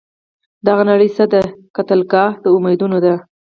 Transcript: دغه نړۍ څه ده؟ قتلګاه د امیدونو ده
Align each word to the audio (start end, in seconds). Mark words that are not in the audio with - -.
دغه 0.67 0.83
نړۍ 0.91 1.09
څه 1.17 1.23
ده؟ 1.31 1.41
قتلګاه 1.75 2.29
د 2.43 2.45
امیدونو 2.57 2.97
ده 3.05 3.13